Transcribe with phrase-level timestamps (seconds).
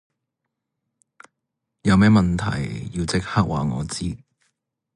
[1.83, 4.17] 有咩問題要即刻話我知